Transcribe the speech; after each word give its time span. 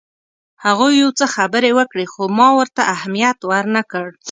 هغوی 0.65 0.93
یو 1.03 1.09
څه 1.19 1.25
خبرې 1.35 1.71
وکړې 1.77 2.05
خو 2.11 2.23
ما 2.37 2.47
ورته 2.59 2.81
اهمیت 2.95 3.39
ورنه 3.51 3.81
کړ. 3.91 4.07